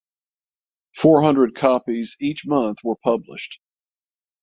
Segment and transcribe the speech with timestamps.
[0.95, 3.59] Four hundred copies each month were published.